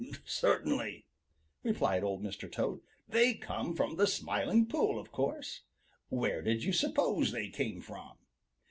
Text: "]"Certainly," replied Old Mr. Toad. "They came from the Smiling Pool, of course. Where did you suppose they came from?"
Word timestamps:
"]"Certainly," 0.25 1.05
replied 1.61 2.03
Old 2.03 2.23
Mr. 2.23 2.51
Toad. 2.51 2.79
"They 3.07 3.35
came 3.35 3.75
from 3.75 3.97
the 3.97 4.07
Smiling 4.07 4.65
Pool, 4.65 4.97
of 4.97 5.11
course. 5.11 5.61
Where 6.09 6.41
did 6.41 6.63
you 6.63 6.73
suppose 6.73 7.31
they 7.31 7.49
came 7.49 7.81
from?" 7.81 8.13